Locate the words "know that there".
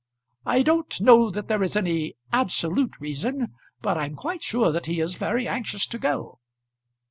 0.99-1.61